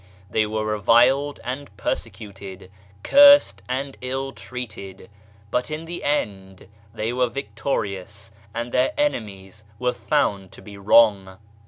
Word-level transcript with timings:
They 0.31 0.47
were 0.47 0.65
reviled 0.65 1.39
and 1.43 1.77
persecuted, 1.77 2.71
cursed 3.03 3.61
and 3.69 3.97
ill 4.01 4.31
treated, 4.31 5.11
but 5.51 5.69
in 5.69 5.85
the 5.85 6.03
end 6.03 6.67
they 6.91 7.13
were 7.13 7.29
victorious 7.29 8.31
and 8.51 8.71
their 8.71 8.93
enemies 8.97 9.63
were 9.77 9.93
found 9.93 10.51
to 10.53 10.61
be 10.63 10.75
wrong. 10.75 11.37